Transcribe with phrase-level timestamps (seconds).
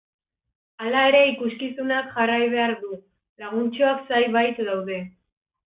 [0.85, 2.91] Hala ere ikuskizunak jarrai behar du,
[3.47, 5.01] laguntxoak zai bait daude.